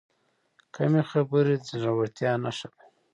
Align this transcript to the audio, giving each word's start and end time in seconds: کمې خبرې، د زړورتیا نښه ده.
کمې 0.75 1.01
خبرې، 1.11 1.55
د 1.59 1.63
زړورتیا 1.81 2.31
نښه 2.43 2.67
ده. 2.73 2.83